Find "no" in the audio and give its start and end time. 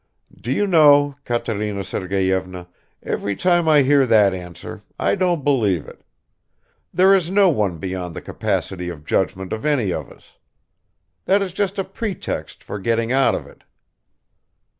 7.29-7.51